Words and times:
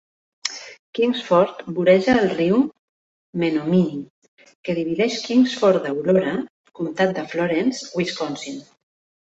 Kingsford 0.99 1.59
voreja 1.75 2.15
el 2.21 2.29
riu 2.31 2.57
Menomini 3.43 4.01
que 4.49 4.77
divideix 4.81 5.19
Kingsford 5.29 5.87
d'Aurora, 5.87 6.35
comtat 6.81 7.17
de 7.21 7.29
Florence, 7.37 7.85
Wisconsin. 8.03 8.61